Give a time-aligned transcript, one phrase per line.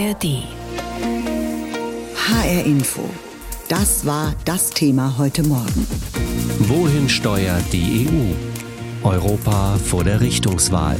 [0.00, 0.44] ARD.
[2.16, 3.02] HR Info.
[3.68, 5.86] Das war das Thema heute Morgen.
[6.60, 9.06] Wohin steuert die EU?
[9.06, 10.96] Europa vor der Richtungswahl.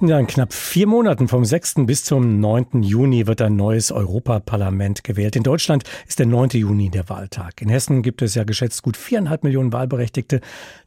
[0.00, 1.86] Ja, in knapp vier Monaten vom 6.
[1.86, 2.84] bis zum 9.
[2.84, 5.34] Juni wird ein neues Europaparlament gewählt.
[5.34, 6.50] In Deutschland ist der 9.
[6.50, 7.60] Juni der Wahltag.
[7.60, 10.40] In Hessen gibt es ja geschätzt gut viereinhalb Millionen Wahlberechtigte,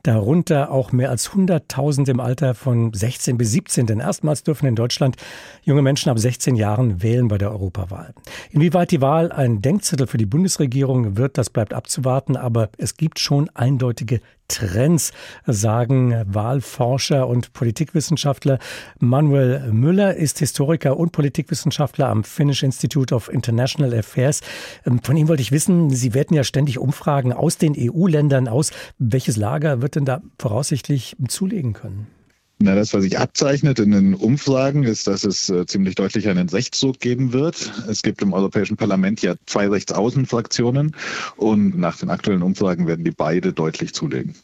[0.04, 3.86] darunter auch mehr als 100.000 im Alter von 16 bis 17.
[3.86, 5.18] Denn erstmals dürfen in Deutschland
[5.64, 8.14] junge Menschen ab 16 Jahren wählen bei der Europawahl.
[8.52, 13.20] Inwieweit die Wahl ein Denkzettel für die Bundesregierung wird, das bleibt abzuwarten, aber es gibt
[13.20, 15.12] schon eindeutige Trends,
[15.46, 18.60] sagen Wahlforscher und Politikwissenschaftler.
[19.00, 24.42] Manuel Müller ist Historiker und Politikwissenschaftler am Finnish Institute of International Affairs.
[24.86, 28.72] Ähm, von ihm wollte ich wissen, Sie werten ja ständig Umfragen aus den EU-Ländern aus.
[28.98, 32.08] Welches Lager wird denn da voraussichtlich zulegen können?
[32.64, 36.48] Na, das, was sich abzeichnet in den Umfragen, ist, dass es äh, ziemlich deutlich einen
[36.48, 37.72] Rechtszug geben wird.
[37.90, 40.96] Es gibt im Europäischen Parlament ja zwei Rechtsaußenfraktionen
[41.38, 44.36] und nach den aktuellen Umfragen werden die beide deutlich zulegen.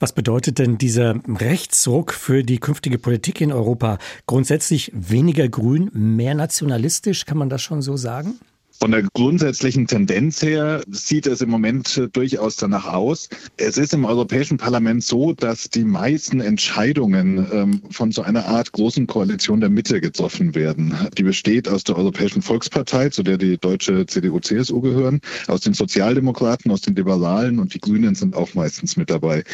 [0.00, 3.98] Was bedeutet denn dieser Rechtsruck für die künftige Politik in Europa?
[4.26, 8.40] Grundsätzlich weniger grün, mehr nationalistisch, kann man das schon so sagen?
[8.80, 13.28] Von der grundsätzlichen Tendenz her sieht es im Moment äh, durchaus danach aus.
[13.56, 18.72] Es ist im Europäischen Parlament so, dass die meisten Entscheidungen ähm, von so einer Art
[18.72, 20.94] großen Koalition der Mitte getroffen werden.
[21.16, 26.70] Die besteht aus der Europäischen Volkspartei, zu der die deutsche CDU-CSU gehören, aus den Sozialdemokraten,
[26.70, 29.44] aus den Liberalen und die Grünen sind auch meistens mit dabei.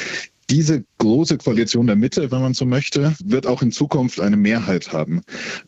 [0.50, 4.92] Diese große Koalition der Mitte, wenn man so möchte, wird auch in Zukunft eine Mehrheit
[4.92, 5.20] haben.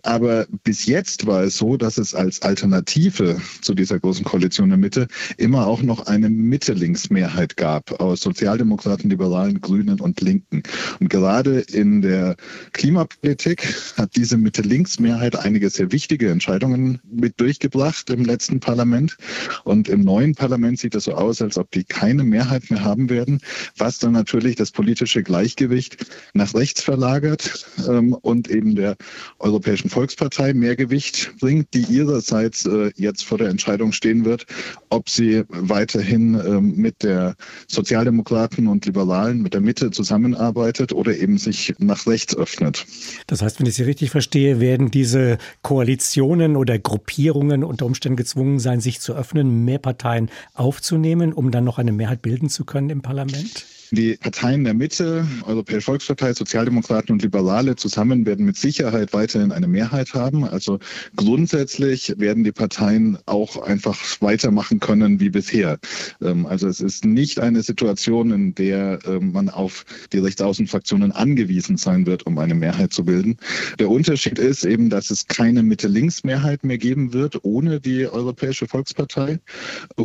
[0.03, 4.79] Aber bis jetzt war es so, dass es als Alternative zu dieser großen Koalition der
[4.79, 10.63] Mitte immer auch noch eine Mitte-Links-Mehrheit gab aus Sozialdemokraten, Liberalen, Grünen und Linken.
[10.99, 12.37] Und gerade in der
[12.73, 19.17] Klimapolitik hat diese Mitte-Links-Mehrheit einige sehr wichtige Entscheidungen mit durchgebracht im letzten Parlament.
[19.65, 23.11] Und im neuen Parlament sieht es so aus, als ob die keine Mehrheit mehr haben
[23.11, 23.41] werden,
[23.77, 24.73] was dann natürlich das das
[25.21, 25.97] politische Gleichgewicht
[26.35, 28.97] nach rechts verlagert ähm, und eben der
[29.39, 34.47] Europäischen Volkspartei mehr Gewicht bringt, die ihrerseits äh, jetzt vor der Entscheidung stehen wird,
[34.89, 37.35] ob sie weiterhin ähm, mit der
[37.69, 42.87] Sozialdemokraten und Liberalen, mit der Mitte zusammenarbeitet oder eben sich nach rechts öffnet.
[43.27, 48.59] Das heißt, wenn ich Sie richtig verstehe, werden diese Koalitionen oder Gruppierungen unter Umständen gezwungen
[48.59, 52.91] sein, sich zu öffnen, mehr Parteien aufzunehmen, um dann noch eine Mehrheit bilden zu können
[52.91, 53.67] im Parlament?
[53.93, 59.67] Die Parteien der Mitte, Europäische Volkspartei, Sozialdemokraten und Liberale zusammen werden mit Sicherheit weiterhin eine
[59.67, 60.45] Mehrheit haben.
[60.45, 60.79] Also
[61.17, 65.81] grundsätzlich werden die Parteien auch einfach weitermachen können wie bisher.
[66.23, 71.77] Ähm, also es ist nicht eine Situation, in der ähm, man auf die Rechtsaußenfraktionen angewiesen
[71.77, 73.39] sein wird, um eine Mehrheit zu bilden.
[73.81, 79.41] Der Unterschied ist eben, dass es keine Mitte-Links-Mehrheit mehr geben wird ohne die Europäische Volkspartei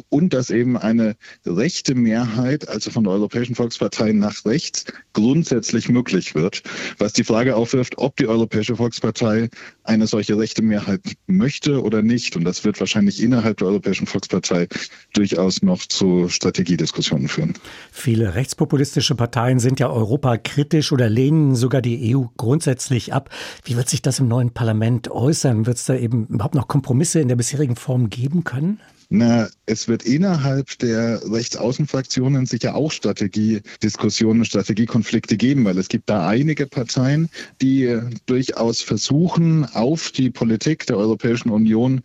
[0.10, 1.16] und dass eben eine
[1.46, 6.64] rechte Mehrheit, also von der Europäischen Volkspartei, Volkspartei nach rechts grundsätzlich möglich wird,
[6.98, 9.50] was die Frage aufwirft, ob die Europäische Volkspartei
[9.84, 12.38] eine solche rechte Mehrheit möchte oder nicht.
[12.38, 14.68] Und das wird wahrscheinlich innerhalb der Europäischen Volkspartei
[15.14, 17.54] durchaus noch zu Strategiediskussionen führen.
[17.92, 23.30] Viele rechtspopulistische Parteien sind ja europakritisch oder lehnen sogar die EU grundsätzlich ab.
[23.66, 25.66] Wie wird sich das im neuen Parlament äußern?
[25.66, 28.80] Wird es da eben überhaupt noch Kompromisse in der bisherigen Form geben können?
[29.10, 36.28] Na, es wird innerhalb der Rechtsaußenfraktionen sicher auch Strategiediskussionen, Strategiekonflikte geben, weil es gibt da
[36.28, 37.30] einige Parteien,
[37.62, 42.02] die durchaus versuchen, auf die Politik der Europäischen Union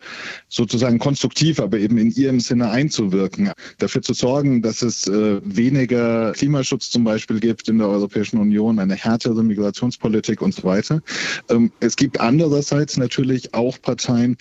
[0.47, 6.33] sozusagen konstruktiv, aber eben in ihrem Sinne einzuwirken, dafür zu sorgen, dass es äh, weniger
[6.33, 11.01] Klimaschutz zum Beispiel gibt in der Europäischen Union, eine härtere Migrationspolitik und so weiter.
[11.49, 14.37] Ähm, es gibt andererseits natürlich auch Parteien,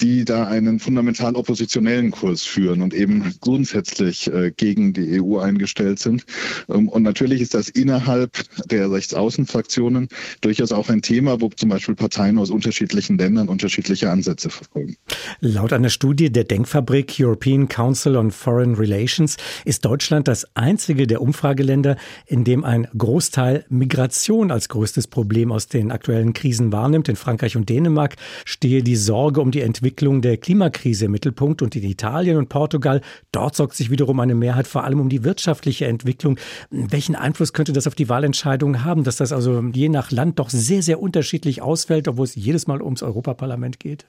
[0.00, 5.98] die da einen fundamental oppositionellen Kurs führen und eben grundsätzlich äh, gegen die EU eingestellt
[5.98, 6.24] sind.
[6.68, 8.32] Ähm, und natürlich ist das innerhalb
[8.70, 10.08] der Rechtsaußenfraktionen
[10.40, 14.96] durchaus auch ein Thema, wo zum Beispiel Parteien aus unterschiedlichen Ländern unterschiedliche Ansätze verfolgen.
[15.40, 21.22] Laut einer Studie der Denkfabrik European Council on Foreign Relations ist Deutschland das einzige der
[21.22, 21.96] Umfrageländer,
[22.26, 27.08] in dem ein Großteil Migration als größtes Problem aus den aktuellen Krisen wahrnimmt.
[27.08, 31.76] In Frankreich und Dänemark stehe die Sorge um die Entwicklung der Klimakrise im Mittelpunkt und
[31.76, 33.00] in Italien und Portugal.
[33.32, 36.38] Dort sorgt sich wiederum eine Mehrheit vor allem um die wirtschaftliche Entwicklung.
[36.70, 40.50] Welchen Einfluss könnte das auf die Wahlentscheidung haben, dass das also je nach Land doch
[40.50, 44.06] sehr, sehr unterschiedlich ausfällt, obwohl es jedes Mal ums Europaparlament geht?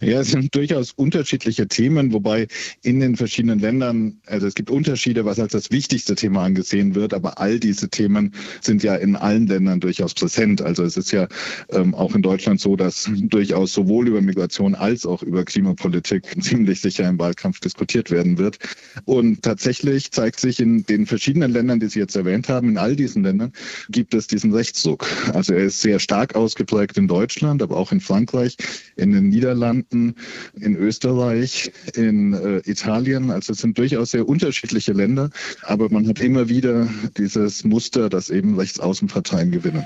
[0.00, 2.46] Ja, es sind durchaus unterschiedliche Themen, wobei
[2.82, 7.14] in den verschiedenen Ländern, also es gibt Unterschiede, was als das wichtigste Thema angesehen wird,
[7.14, 10.62] aber all diese Themen sind ja in allen Ländern durchaus präsent.
[10.62, 11.28] Also es ist ja
[11.70, 16.80] ähm, auch in Deutschland so, dass durchaus sowohl über Migration als auch über Klimapolitik ziemlich
[16.80, 18.58] sicher im Wahlkampf diskutiert werden wird.
[19.04, 22.94] Und tatsächlich zeigt sich in den verschiedenen Ländern, die Sie jetzt erwähnt haben, in all
[22.94, 23.52] diesen Ländern
[23.88, 25.06] gibt es diesen Rechtsdruck.
[25.32, 28.56] Also er ist sehr stark ausgeprägt in Deutschland, aber auch in Frankreich,
[28.96, 30.14] in den Niederlanden Niederlanden,
[30.60, 33.30] in Österreich, in äh, Italien.
[33.30, 35.30] Also es sind durchaus sehr unterschiedliche Länder,
[35.62, 39.84] aber man hat immer wieder dieses Muster, dass eben Rechtsaußenparteien gewinnen.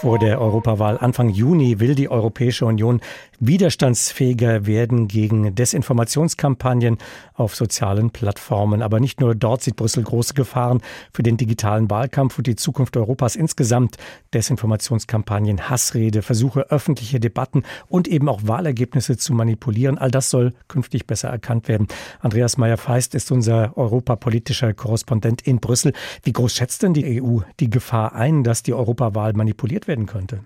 [0.00, 3.02] Vor der Europawahl Anfang Juni will die Europäische Union
[3.38, 6.96] widerstandsfähiger werden gegen Desinformationskampagnen
[7.34, 8.80] auf sozialen Plattformen.
[8.80, 10.80] Aber nicht nur dort sieht Brüssel große Gefahren
[11.12, 13.98] für den digitalen Wahlkampf und die Zukunft Europas insgesamt.
[14.32, 19.98] Desinformationskampagnen, Hassrede, Versuche, öffentliche Debatten und eben auch Wahlergebnisse zu manipulieren.
[19.98, 21.88] All das soll künftig besser erkannt werden.
[22.20, 25.92] Andreas Meyer-Feist ist unser europapolitischer Korrespondent in Brüssel.
[26.22, 30.40] Wie groß schätzt denn die EU die Gefahr ein, dass die Europawahl manipuliert werden könnte?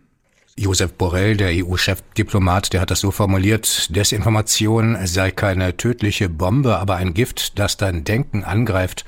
[0.56, 6.94] Josef Borrell, der EU-Chefdiplomat, der hat das so formuliert, Desinformation sei keine tödliche Bombe, aber
[6.94, 9.04] ein Gift, das dein Denken angreift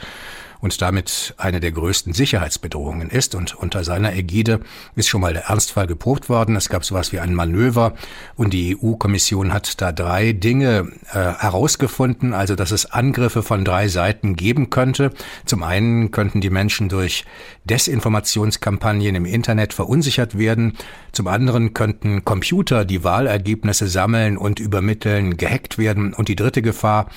[0.67, 3.37] und damit eine der größten Sicherheitsbedrohungen ist.
[3.37, 4.59] Und unter seiner Ägide
[4.97, 6.57] ist schon mal der Ernstfall geprobt worden.
[6.57, 7.95] Es gab sowas wie ein Manöver
[8.35, 13.87] und die EU-Kommission hat da drei Dinge äh, herausgefunden, also dass es Angriffe von drei
[13.87, 15.13] Seiten geben könnte.
[15.45, 17.25] Zum einen könnten die Menschen durch
[17.65, 20.77] Desinformationskampagnen im Internet verunsichert werden.
[21.12, 26.12] Zum anderen könnten Computer die Wahlergebnisse sammeln und übermitteln, gehackt werden.
[26.12, 27.09] Und die dritte Gefahr,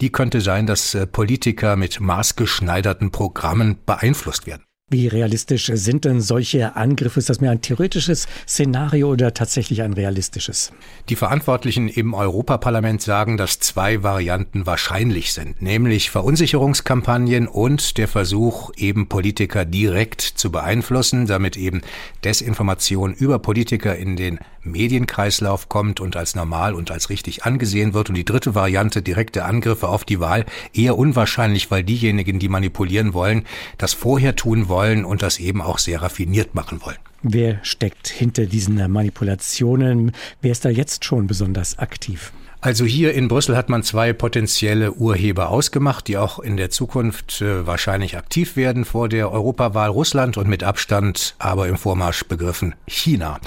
[0.00, 4.64] die könnte sein, dass äh, Politiker mit maßgeschneiderten Programmen beeinflusst werden.
[4.90, 7.18] Wie realistisch sind denn solche Angriffe?
[7.18, 10.72] Ist das mehr ein theoretisches Szenario oder tatsächlich ein realistisches?
[11.08, 18.72] Die Verantwortlichen im Europaparlament sagen, dass zwei Varianten wahrscheinlich sind, nämlich Verunsicherungskampagnen und der Versuch,
[18.76, 21.80] eben Politiker direkt zu beeinflussen, damit eben
[22.22, 28.08] Desinformation über Politiker in den Medienkreislauf kommt und als normal und als richtig angesehen wird.
[28.08, 33.14] Und die dritte Variante, direkte Angriffe auf die Wahl, eher unwahrscheinlich, weil diejenigen, die manipulieren
[33.14, 33.44] wollen,
[33.78, 36.98] das vorher tun wollen und das eben auch sehr raffiniert machen wollen.
[37.22, 40.12] Wer steckt hinter diesen Manipulationen?
[40.42, 42.32] Wer ist da jetzt schon besonders aktiv?
[42.64, 47.42] Also hier in Brüssel hat man zwei potenzielle Urheber ausgemacht, die auch in der Zukunft
[47.42, 52.74] äh, wahrscheinlich aktiv werden vor der Europawahl Russland und mit Abstand aber im Vormarsch begriffen
[52.86, 53.38] China.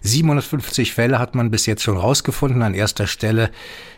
[0.00, 2.62] 750 Fälle hat man bis jetzt schon rausgefunden.
[2.62, 3.52] An erster Stelle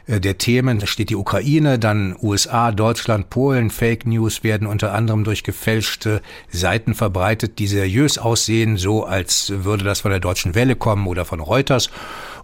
[0.07, 3.71] äh, der Themen, steht die Ukraine, dann USA, Deutschland, Polen.
[3.71, 6.21] Fake News werden unter anderem durch gefälschte
[6.51, 11.25] Seiten verbreitet, die seriös aussehen, so als würde das von der Deutschen Welle kommen oder
[11.25, 11.89] von Reuters.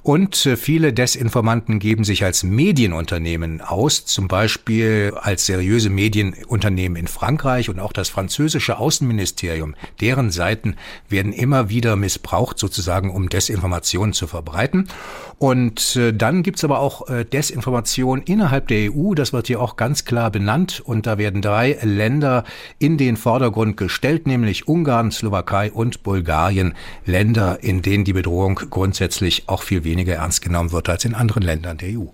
[0.03, 7.07] Und äh, viele Desinformanten geben sich als Medienunternehmen aus, zum Beispiel als seriöse Medienunternehmen in
[7.07, 9.77] Frankreich und auch das französische Außenministerium.
[10.01, 10.75] Deren Seiten
[11.09, 14.89] werden immer wieder missbraucht, sozusagen, um Desinformationen zu verbreiten.
[15.39, 19.15] Und äh, dann gibt's aber auch äh, Desinformation innerhalb der EU.
[19.15, 20.81] Das wird hier auch ganz klar benannt.
[20.85, 22.45] Und da werden drei Länder
[22.79, 26.75] in den Vordergrund gestellt, nämlich Ungarn, Slowakei und Bulgarien.
[27.07, 31.43] Länder, in denen die Bedrohung grundsätzlich auch viel weniger ernst genommen wird als in anderen
[31.43, 32.06] Ländern der EU.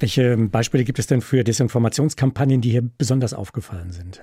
[0.00, 4.22] Welche Beispiele gibt es denn für Desinformationskampagnen, die hier besonders aufgefallen sind?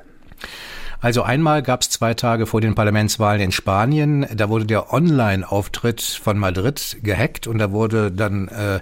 [1.04, 6.02] Also einmal gab es zwei Tage vor den Parlamentswahlen in Spanien, da wurde der Online-Auftritt
[6.02, 8.80] von Madrid gehackt und da wurde dann äh,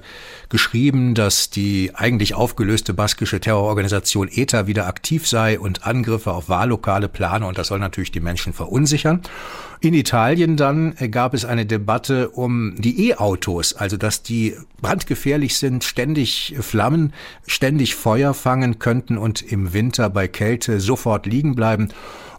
[0.48, 7.08] geschrieben, dass die eigentlich aufgelöste baskische Terrororganisation ETA wieder aktiv sei und Angriffe auf Wahllokale
[7.08, 9.22] plane und das soll natürlich die Menschen verunsichern.
[9.84, 15.84] In Italien dann gab es eine Debatte um die E-Autos, also dass die brandgefährlich sind,
[15.84, 17.14] ständig Flammen,
[17.48, 21.90] ständig Feuer fangen könnten und im Winter bei Kälte sofort liegen bleiben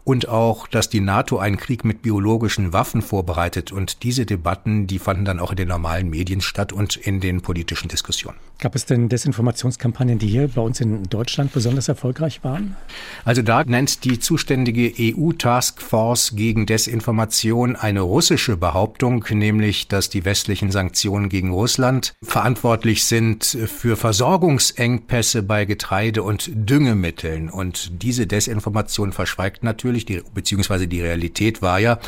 [0.05, 3.73] und auch, dass die NATO einen Krieg mit biologischen Waffen vorbereitet.
[3.73, 7.41] Und diese Debatten, die fanden dann auch in den normalen Medien statt und in den
[7.41, 8.37] politischen Diskussionen.
[8.59, 12.77] Gab es denn Desinformationskampagnen, die hier bei uns in Deutschland besonders erfolgreich waren?
[13.25, 20.71] Also da nennt die zuständige EU-Taskforce gegen Desinformation eine russische Behauptung, nämlich, dass die westlichen
[20.71, 27.51] Sanktionen gegen Russland verantwortlich sind für Versorgungsengpässe bei Getreide und Düngemitteln.
[27.51, 31.99] Und diese Desinformation verschweigt natürlich, die, beziehungsweise die Realität war ja,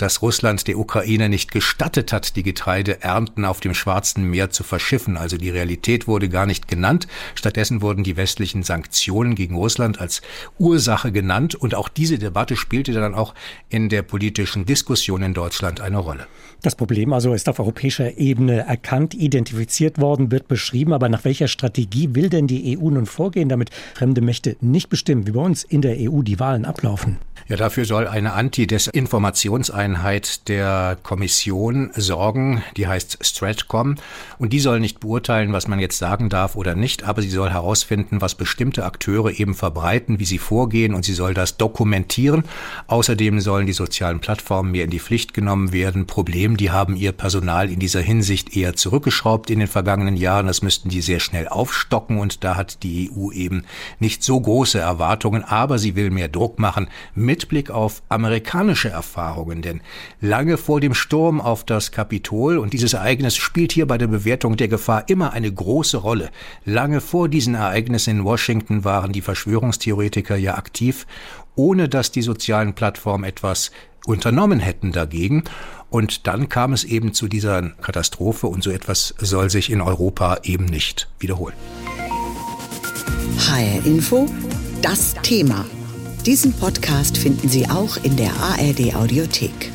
[0.00, 5.18] dass Russland der Ukraine nicht gestattet hat, die Getreideernten auf dem Schwarzen Meer zu verschiffen.
[5.18, 7.06] Also die Realität wurde gar nicht genannt.
[7.34, 10.22] Stattdessen wurden die westlichen Sanktionen gegen Russland als
[10.58, 11.54] Ursache genannt.
[11.54, 13.34] Und auch diese Debatte spielte dann auch
[13.68, 16.26] in der politischen Diskussion in Deutschland eine Rolle.
[16.62, 20.94] Das Problem also ist auf europäischer Ebene erkannt, identifiziert worden, wird beschrieben.
[20.94, 25.26] Aber nach welcher Strategie will denn die EU nun vorgehen, damit fremde Mächte nicht bestimmen,
[25.26, 27.18] wie bei uns in der EU die Wahlen ablaufen?
[27.48, 29.89] Ja, dafür soll eine Anti-Desinformationseinheit
[30.48, 33.96] der Kommission sorgen, die heißt Stratcom.
[34.38, 37.50] Und die soll nicht beurteilen, was man jetzt sagen darf oder nicht, aber sie soll
[37.50, 42.44] herausfinden, was bestimmte Akteure eben verbreiten, wie sie vorgehen und sie soll das dokumentieren.
[42.86, 46.06] Außerdem sollen die sozialen Plattformen mehr in die Pflicht genommen werden.
[46.06, 50.46] Problem, die haben ihr Personal in dieser Hinsicht eher zurückgeschraubt in den vergangenen Jahren.
[50.46, 53.64] Das müssten die sehr schnell aufstocken und da hat die EU eben
[53.98, 59.62] nicht so große Erwartungen, aber sie will mehr Druck machen mit Blick auf amerikanische Erfahrungen,
[59.62, 59.79] denn
[60.20, 64.56] lange vor dem Sturm auf das Kapitol, und dieses Ereignis spielt hier bei der Bewertung
[64.56, 66.30] der Gefahr immer eine große Rolle,
[66.64, 71.06] lange vor diesen Ereignissen in Washington waren die Verschwörungstheoretiker ja aktiv,
[71.56, 73.70] ohne dass die sozialen Plattformen etwas
[74.06, 75.44] unternommen hätten dagegen.
[75.90, 80.38] Und dann kam es eben zu dieser Katastrophe und so etwas soll sich in Europa
[80.44, 81.56] eben nicht wiederholen.
[83.38, 84.26] HR Info,
[84.82, 85.66] das Thema.
[86.26, 89.72] Diesen Podcast finden Sie auch in der ARD Audiothek.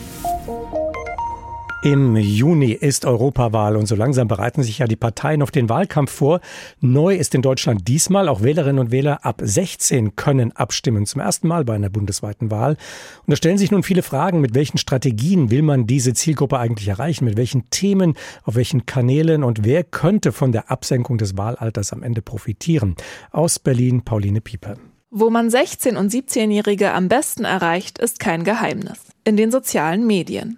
[1.81, 6.11] Im Juni ist Europawahl und so langsam bereiten sich ja die Parteien auf den Wahlkampf
[6.11, 6.41] vor.
[6.81, 11.47] Neu ist in Deutschland diesmal, auch Wählerinnen und Wähler ab 16 können abstimmen, zum ersten
[11.47, 12.77] Mal bei einer bundesweiten Wahl.
[13.25, 16.87] Und da stellen sich nun viele Fragen, mit welchen Strategien will man diese Zielgruppe eigentlich
[16.87, 21.91] erreichen, mit welchen Themen, auf welchen Kanälen und wer könnte von der Absenkung des Wahlalters
[21.91, 22.95] am Ende profitieren.
[23.31, 24.75] Aus Berlin Pauline Pieper.
[25.17, 29.00] Wo man 16- und 17-Jährige am besten erreicht, ist kein Geheimnis.
[29.24, 30.57] In den sozialen Medien.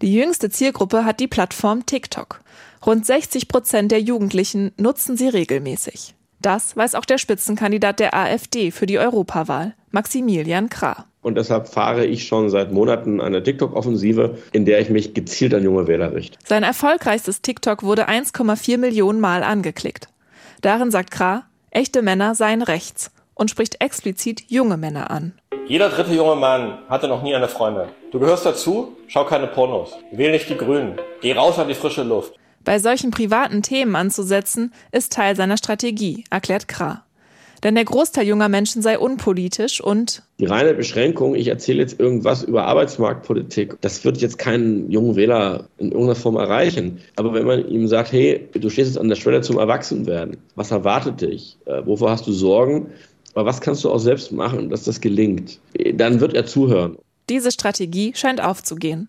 [0.00, 2.40] Die jüngste Zielgruppe hat die Plattform TikTok.
[2.84, 6.16] Rund 60 Prozent der Jugendlichen nutzen sie regelmäßig.
[6.40, 11.04] Das weiß auch der Spitzenkandidat der AfD für die Europawahl, Maximilian Krah.
[11.20, 15.62] Und deshalb fahre ich schon seit Monaten eine TikTok-Offensive, in der ich mich gezielt an
[15.62, 16.36] junge Wähler richte.
[16.44, 20.08] Sein erfolgreichstes TikTok wurde 1,4 Millionen Mal angeklickt.
[20.60, 25.32] Darin sagt Krah, echte Männer seien rechts und spricht explizit junge Männer an.
[25.66, 27.88] Jeder dritte junge Mann hatte noch nie eine Freundin.
[28.10, 32.02] Du gehörst dazu, schau keine Pornos, wähl nicht die Grünen, geh raus an die frische
[32.02, 32.34] Luft.
[32.64, 37.04] Bei solchen privaten Themen anzusetzen, ist Teil seiner Strategie, erklärt Krah.
[37.62, 42.42] Denn der Großteil junger Menschen sei unpolitisch und die reine Beschränkung, ich erzähle jetzt irgendwas
[42.42, 46.98] über Arbeitsmarktpolitik, das wird jetzt keinen jungen Wähler in irgendeiner Form erreichen.
[47.14, 50.72] Aber wenn man ihm sagt, hey, du stehst jetzt an der Schwelle zum Erwachsenwerden, was
[50.72, 51.58] erwartet dich?
[51.66, 52.88] Äh, wovor hast du Sorgen?
[53.34, 55.58] Aber was kannst du auch selbst machen, dass das gelingt?
[55.94, 56.98] Dann wird er zuhören.
[57.28, 59.08] Diese Strategie scheint aufzugehen.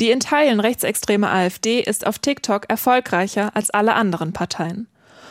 [0.00, 4.88] Die in Teilen rechtsextreme AfD ist auf TikTok erfolgreicher als alle anderen Parteien.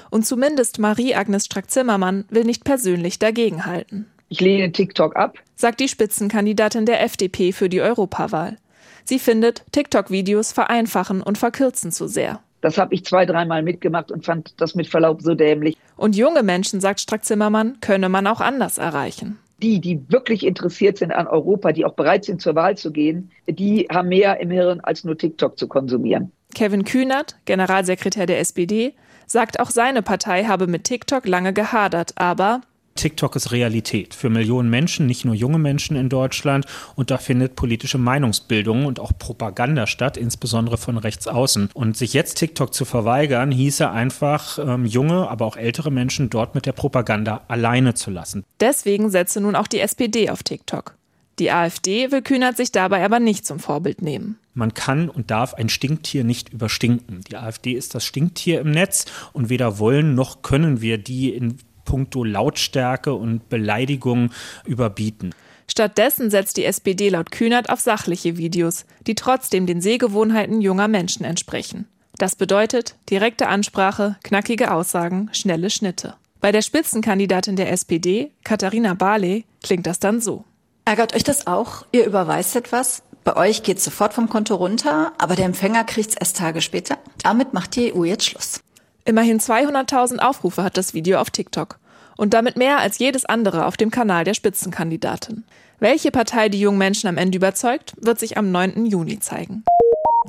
[0.09, 4.07] Und zumindest Marie-Agnes Strack-Zimmermann will nicht persönlich dagegenhalten.
[4.29, 8.57] Ich lehne TikTok ab, sagt die Spitzenkandidatin der FDP für die Europawahl.
[9.03, 12.41] Sie findet, TikTok-Videos vereinfachen und verkürzen zu sehr.
[12.63, 15.75] Das habe ich zwei, dreimal mitgemacht und fand das mit Verlaub so dämlich.
[15.98, 19.38] Und junge Menschen, sagt Strack-Zimmermann, könne man auch anders erreichen.
[19.62, 23.32] Die, die wirklich interessiert sind an Europa, die auch bereit sind, zur Wahl zu gehen,
[23.48, 26.32] die haben mehr im Hirn, als nur TikTok zu konsumieren.
[26.55, 28.93] Kevin Kühnert, Generalsekretär der SPD,
[29.27, 32.62] sagt, auch seine Partei habe mit TikTok lange gehadert, aber
[32.95, 36.65] TikTok ist Realität für Millionen Menschen, nicht nur junge Menschen in Deutschland.
[36.95, 41.69] Und da findet politische Meinungsbildung und auch Propaganda statt, insbesondere von rechts außen.
[41.73, 46.55] Und sich jetzt TikTok zu verweigern, hieße einfach, ähm, junge, aber auch ältere Menschen dort
[46.55, 48.43] mit der Propaganda alleine zu lassen.
[48.59, 50.95] Deswegen setze nun auch die SPD auf TikTok.
[51.39, 54.38] Die AfD will Kühnert sich dabei aber nicht zum Vorbild nehmen.
[54.53, 57.21] Man kann und darf ein Stinktier nicht überstinken.
[57.29, 61.57] Die AfD ist das Stinktier im Netz und weder wollen noch können wir die in
[61.85, 64.31] puncto Lautstärke und Beleidigung
[64.65, 65.33] überbieten.
[65.67, 71.23] Stattdessen setzt die SPD laut Kühnert auf sachliche Videos, die trotzdem den Sehgewohnheiten junger Menschen
[71.25, 71.87] entsprechen.
[72.17, 76.15] Das bedeutet direkte Ansprache, knackige Aussagen, schnelle Schnitte.
[76.41, 80.43] Bei der Spitzenkandidatin der SPD, Katharina Barley, klingt das dann so.
[80.85, 81.85] Ärgert euch das auch?
[81.91, 83.03] Ihr überweist etwas?
[83.23, 86.59] Bei euch geht es sofort vom Konto runter, aber der Empfänger kriegt es erst Tage
[86.59, 86.97] später.
[87.23, 88.59] Damit macht die EU jetzt Schluss.
[89.05, 91.77] Immerhin 200.000 Aufrufe hat das Video auf TikTok.
[92.15, 95.43] Und damit mehr als jedes andere auf dem Kanal der Spitzenkandidatin.
[95.79, 98.86] Welche Partei die jungen Menschen am Ende überzeugt, wird sich am 9.
[98.86, 99.63] Juni zeigen.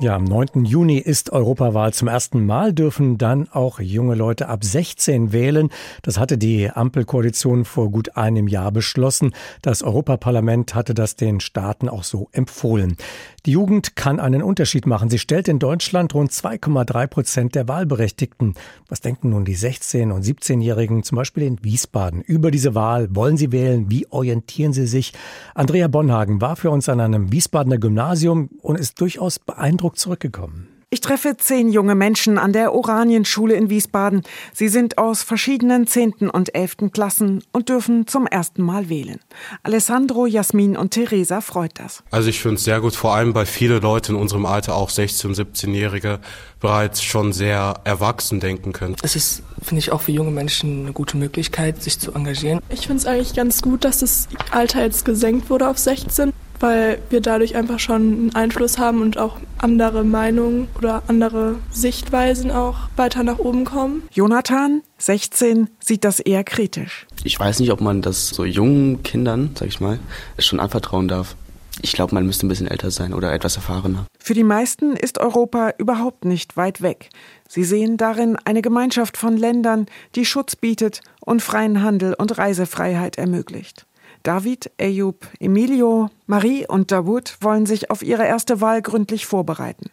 [0.01, 0.65] Ja, am 9.
[0.65, 1.93] Juni ist Europawahl.
[1.93, 5.69] Zum ersten Mal dürfen dann auch junge Leute ab 16 wählen.
[6.01, 9.33] Das hatte die Ampelkoalition vor gut einem Jahr beschlossen.
[9.61, 12.97] Das Europaparlament hatte das den Staaten auch so empfohlen.
[13.45, 15.09] Die Jugend kann einen Unterschied machen.
[15.09, 18.55] Sie stellt in Deutschland rund 2,3 Prozent der Wahlberechtigten.
[18.87, 23.15] Was denken nun die 16- und 17-Jährigen zum Beispiel in Wiesbaden über diese Wahl?
[23.15, 23.89] Wollen sie wählen?
[23.89, 25.13] Wie orientieren sie sich?
[25.53, 30.74] Andrea Bonhagen war für uns an einem Wiesbadener Gymnasium und ist durchaus beeindruckt Eindruck zurückgekommen.
[30.95, 34.21] Ich treffe zehn junge Menschen an der Oranienschule in Wiesbaden.
[34.53, 39.19] Sie sind aus verschiedenen zehnten und elften Klassen und dürfen zum ersten Mal wählen.
[39.63, 42.01] Alessandro, Jasmin und Theresa freut das.
[42.11, 44.89] Also ich finde es sehr gut, vor allem weil viele Leute in unserem Alter, auch
[44.89, 46.21] 16-, und 17-Jährige,
[46.61, 48.95] bereits schon sehr erwachsen denken können.
[49.03, 52.61] Es ist, finde ich, auch für junge Menschen eine gute Möglichkeit, sich zu engagieren.
[52.69, 56.99] Ich finde es eigentlich ganz gut, dass das Alter jetzt gesenkt wurde auf 16 weil
[57.09, 62.75] wir dadurch einfach schon einen Einfluss haben und auch andere Meinungen oder andere Sichtweisen auch
[62.95, 64.03] weiter nach oben kommen.
[64.11, 67.05] Jonathan, 16, sieht das eher kritisch.
[67.23, 69.99] Ich weiß nicht, ob man das so jungen Kindern, sag ich mal,
[70.39, 71.35] schon anvertrauen darf.
[71.81, 74.05] Ich glaube, man müsste ein bisschen älter sein oder etwas erfahrener.
[74.17, 77.09] Für die meisten ist Europa überhaupt nicht weit weg.
[77.47, 79.85] Sie sehen darin eine Gemeinschaft von Ländern,
[80.15, 83.85] die Schutz bietet und freien Handel und Reisefreiheit ermöglicht.
[84.25, 89.91] David, Eyub, Emilio, Marie und Dawood wollen sich auf ihre erste Wahl gründlich vorbereiten.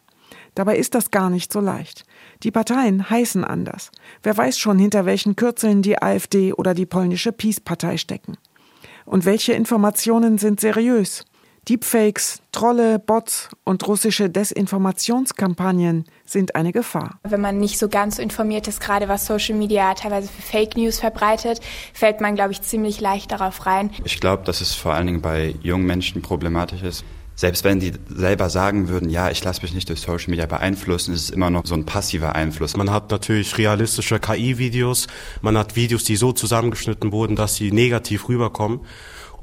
[0.55, 2.07] Dabei ist das gar nicht so leicht.
[2.43, 3.91] Die Parteien heißen anders.
[4.23, 8.39] Wer weiß schon, hinter welchen Kürzeln die AfD oder die polnische Peace-Partei stecken.
[9.05, 11.27] Und welche Informationen sind seriös?
[11.69, 17.21] Deepfakes, Trolle, Bots und russische Desinformationskampagnen sind eine Gefahr.
[17.23, 20.77] Wenn man nicht so ganz so informiert ist, gerade was Social Media teilweise für Fake
[20.77, 21.61] News verbreitet,
[21.95, 23.93] fällt man, glaube ich, ziemlich leicht darauf rein.
[24.03, 27.05] Ich glaube, dass es vor allen Dingen bei jungen Menschen problematisch ist.
[27.37, 31.15] Selbst wenn die selber sagen würden, ja, ich lasse mich nicht durch Social Media beeinflussen,
[31.15, 32.77] ist es immer noch so ein passiver Einfluss.
[32.77, 35.07] Man hat natürlich realistische KI-Videos,
[35.41, 38.81] man hat Videos, die so zusammengeschnitten wurden, dass sie negativ rüberkommen.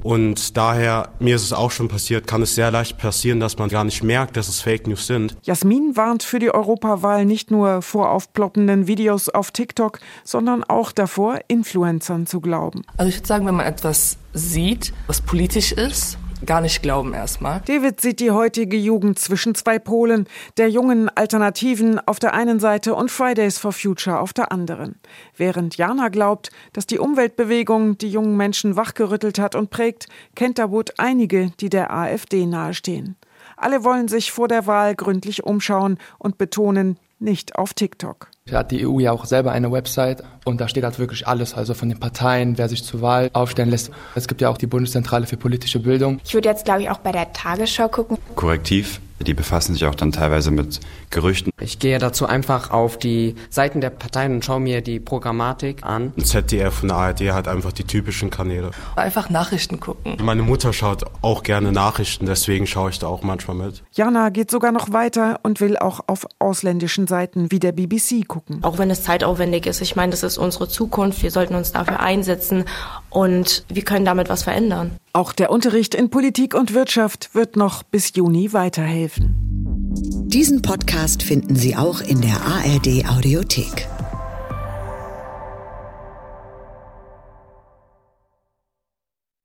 [0.02, 3.68] Und daher, mir ist es auch schon passiert, kann es sehr leicht passieren, dass man
[3.68, 5.36] gar nicht merkt, dass es Fake News sind.
[5.42, 11.40] Jasmin warnt für die Europawahl nicht nur vor aufploppenden Videos auf TikTok, sondern auch davor,
[11.48, 12.82] Influencern zu glauben.
[12.96, 17.60] Also ich würde sagen, wenn man etwas sieht, was politisch ist, gar nicht glauben erstmal.
[17.66, 22.94] David sieht die heutige Jugend zwischen zwei Polen, der jungen Alternativen auf der einen Seite
[22.94, 24.96] und Fridays for Future auf der anderen.
[25.36, 30.94] Während Jana glaubt, dass die Umweltbewegung die jungen Menschen wachgerüttelt hat und prägt, kennt Davut
[30.98, 33.16] einige, die der AfD nahestehen.
[33.56, 38.28] Alle wollen sich vor der Wahl gründlich umschauen und betonen, nicht auf TikTok.
[38.58, 41.74] Hat die EU ja auch selber eine Website und da steht halt wirklich alles, also
[41.74, 43.90] von den Parteien, wer sich zur Wahl aufstellen lässt.
[44.14, 46.20] Es gibt ja auch die Bundeszentrale für politische Bildung.
[46.24, 48.18] Ich würde jetzt, glaube ich, auch bei der Tagesschau gucken.
[48.34, 50.80] Korrektiv die befassen sich auch dann teilweise mit
[51.10, 51.52] Gerüchten.
[51.60, 56.12] Ich gehe dazu einfach auf die Seiten der Parteien und schaue mir die Programmatik an.
[56.16, 58.70] ZDF und ARD hat einfach die typischen Kanäle.
[58.96, 60.16] Einfach Nachrichten gucken.
[60.22, 63.82] Meine Mutter schaut auch gerne Nachrichten, deswegen schaue ich da auch manchmal mit.
[63.92, 68.60] Jana geht sogar noch weiter und will auch auf ausländischen Seiten wie der BBC gucken.
[68.62, 69.80] Auch wenn es zeitaufwendig ist.
[69.80, 71.22] Ich meine, das ist unsere Zukunft.
[71.22, 72.64] Wir sollten uns dafür einsetzen
[73.10, 74.92] und wir können damit was verändern.
[75.12, 79.36] Auch der Unterricht in Politik und Wirtschaft wird noch bis Juni weiterhelfen.
[80.26, 83.88] Diesen Podcast finden Sie auch in der ARD Audiothek.